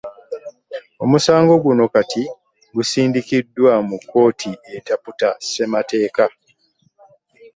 [1.03, 2.23] Omusango guno Kati
[2.75, 6.25] gusindikiddwa mu kkooti etaputa ssemateeka.